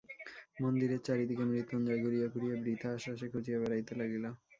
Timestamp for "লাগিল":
3.95-4.25